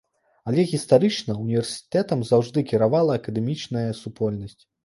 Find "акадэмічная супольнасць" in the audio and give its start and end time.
3.21-4.61